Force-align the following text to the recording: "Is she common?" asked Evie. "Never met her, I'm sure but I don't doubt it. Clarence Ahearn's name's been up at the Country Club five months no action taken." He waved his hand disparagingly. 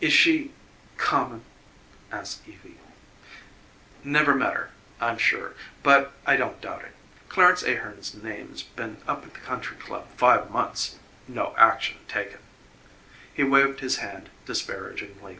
"Is 0.00 0.12
she 0.12 0.52
common?" 0.96 1.44
asked 2.12 2.46
Evie. 2.48 2.78
"Never 4.04 4.32
met 4.36 4.52
her, 4.54 4.70
I'm 5.00 5.18
sure 5.18 5.54
but 5.82 6.12
I 6.24 6.36
don't 6.36 6.60
doubt 6.60 6.84
it. 6.84 6.94
Clarence 7.28 7.64
Ahearn's 7.64 8.14
name's 8.14 8.62
been 8.62 8.98
up 9.08 9.24
at 9.24 9.34
the 9.34 9.40
Country 9.40 9.76
Club 9.76 10.06
five 10.16 10.52
months 10.52 11.00
no 11.26 11.52
action 11.58 11.96
taken." 12.06 12.38
He 13.34 13.42
waved 13.42 13.80
his 13.80 13.96
hand 13.96 14.30
disparagingly. 14.46 15.38